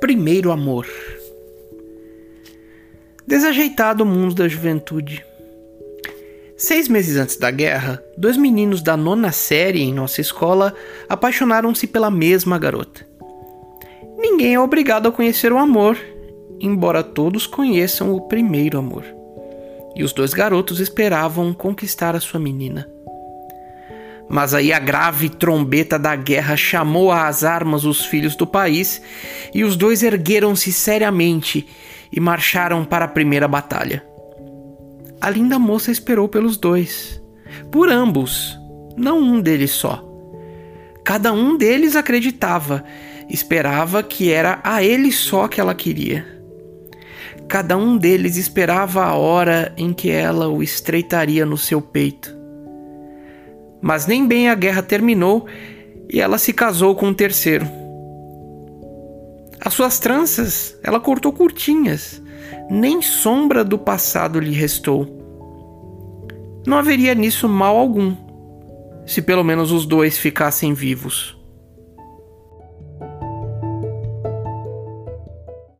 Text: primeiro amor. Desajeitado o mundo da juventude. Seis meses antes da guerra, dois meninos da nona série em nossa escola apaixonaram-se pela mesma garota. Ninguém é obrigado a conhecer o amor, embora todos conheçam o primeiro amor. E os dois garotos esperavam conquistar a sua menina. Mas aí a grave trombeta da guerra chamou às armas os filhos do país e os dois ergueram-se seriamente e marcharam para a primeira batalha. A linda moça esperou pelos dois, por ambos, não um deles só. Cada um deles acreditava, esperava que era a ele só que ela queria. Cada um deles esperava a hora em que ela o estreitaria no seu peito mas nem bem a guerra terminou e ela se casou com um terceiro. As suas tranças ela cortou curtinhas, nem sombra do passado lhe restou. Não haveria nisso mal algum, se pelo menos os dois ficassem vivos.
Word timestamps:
primeiro 0.00 0.52
amor. 0.52 0.86
Desajeitado 3.26 4.04
o 4.04 4.06
mundo 4.06 4.34
da 4.34 4.46
juventude. 4.46 5.24
Seis 6.56 6.88
meses 6.88 7.16
antes 7.16 7.36
da 7.36 7.50
guerra, 7.50 8.02
dois 8.16 8.36
meninos 8.36 8.82
da 8.82 8.96
nona 8.96 9.32
série 9.32 9.82
em 9.82 9.92
nossa 9.92 10.20
escola 10.20 10.74
apaixonaram-se 11.08 11.86
pela 11.86 12.10
mesma 12.10 12.58
garota. 12.58 13.06
Ninguém 14.18 14.54
é 14.54 14.60
obrigado 14.60 15.08
a 15.08 15.12
conhecer 15.12 15.52
o 15.52 15.58
amor, 15.58 15.98
embora 16.60 17.02
todos 17.02 17.46
conheçam 17.46 18.14
o 18.14 18.22
primeiro 18.22 18.78
amor. 18.78 19.04
E 19.94 20.04
os 20.04 20.12
dois 20.12 20.32
garotos 20.32 20.78
esperavam 20.78 21.52
conquistar 21.52 22.14
a 22.14 22.20
sua 22.20 22.38
menina. 22.38 22.88
Mas 24.28 24.54
aí 24.54 24.72
a 24.72 24.78
grave 24.78 25.28
trombeta 25.28 25.98
da 25.98 26.16
guerra 26.16 26.56
chamou 26.56 27.12
às 27.12 27.44
armas 27.44 27.84
os 27.84 28.04
filhos 28.04 28.34
do 28.34 28.46
país 28.46 29.00
e 29.54 29.62
os 29.62 29.76
dois 29.76 30.02
ergueram-se 30.02 30.72
seriamente 30.72 31.66
e 32.12 32.18
marcharam 32.18 32.84
para 32.84 33.04
a 33.04 33.08
primeira 33.08 33.46
batalha. 33.46 34.04
A 35.20 35.30
linda 35.30 35.58
moça 35.58 35.90
esperou 35.90 36.28
pelos 36.28 36.56
dois, 36.56 37.22
por 37.70 37.88
ambos, 37.88 38.58
não 38.96 39.18
um 39.20 39.40
deles 39.40 39.70
só. 39.70 40.04
Cada 41.04 41.32
um 41.32 41.56
deles 41.56 41.94
acreditava, 41.94 42.84
esperava 43.30 44.02
que 44.02 44.32
era 44.32 44.60
a 44.64 44.82
ele 44.82 45.12
só 45.12 45.46
que 45.46 45.60
ela 45.60 45.74
queria. 45.74 46.26
Cada 47.48 47.76
um 47.76 47.96
deles 47.96 48.36
esperava 48.36 49.04
a 49.04 49.14
hora 49.14 49.72
em 49.76 49.92
que 49.92 50.10
ela 50.10 50.48
o 50.48 50.64
estreitaria 50.64 51.46
no 51.46 51.56
seu 51.56 51.80
peito 51.80 52.35
mas 53.86 54.04
nem 54.04 54.26
bem 54.26 54.48
a 54.48 54.54
guerra 54.56 54.82
terminou 54.82 55.46
e 56.12 56.20
ela 56.20 56.38
se 56.38 56.52
casou 56.52 56.96
com 56.96 57.06
um 57.06 57.14
terceiro. 57.14 57.64
As 59.60 59.74
suas 59.74 60.00
tranças 60.00 60.76
ela 60.82 60.98
cortou 60.98 61.32
curtinhas, 61.32 62.20
nem 62.68 63.00
sombra 63.00 63.62
do 63.62 63.78
passado 63.78 64.40
lhe 64.40 64.50
restou. 64.50 65.06
Não 66.66 66.76
haveria 66.76 67.14
nisso 67.14 67.48
mal 67.48 67.76
algum, 67.76 68.16
se 69.06 69.22
pelo 69.22 69.44
menos 69.44 69.70
os 69.70 69.86
dois 69.86 70.18
ficassem 70.18 70.74
vivos. 70.74 71.35